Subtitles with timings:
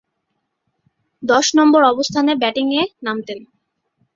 [1.23, 3.39] দশ নম্বর অবস্থানে ব্যাটিংয়ে নামতেন।